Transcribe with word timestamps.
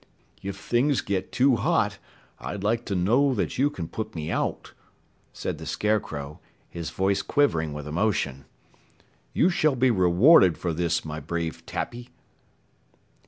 "If 0.41 0.57
things 0.57 1.01
get 1.01 1.31
too 1.31 1.57
hot, 1.57 1.99
I'd 2.39 2.63
like 2.63 2.85
to 2.85 2.95
know 2.95 3.35
that 3.35 3.59
you 3.59 3.69
can 3.69 3.87
put 3.87 4.15
me 4.15 4.31
out," 4.31 4.73
said 5.31 5.59
the 5.59 5.67
Scarecrow, 5.67 6.39
his 6.71 6.89
voice 6.89 7.21
quivering 7.21 7.71
with 7.71 7.87
emotion. 7.87 8.45
"You 9.31 9.51
shall 9.51 9.75
be 9.75 9.91
rewarded 9.91 10.57
for 10.57 10.73
this, 10.73 11.05
my 11.05 11.19
brave 11.19 11.63
Tappy." 11.67 12.09